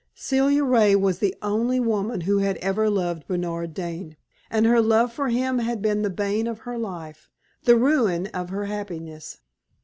[0.15, 4.17] Celia Ray was the only woman who had ever loved Bernard Dane.
[4.49, 7.29] And her love for him had been the bane of her life,
[7.65, 9.41] the ruin of her happiness.